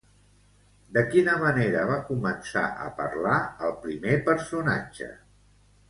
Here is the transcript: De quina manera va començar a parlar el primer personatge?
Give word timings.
De 0.95 1.03
quina 1.11 1.35
manera 1.43 1.83
va 1.91 1.99
començar 2.09 2.65
a 2.87 2.91
parlar 3.03 3.37
el 3.69 3.79
primer 3.87 4.21
personatge? 4.33 5.17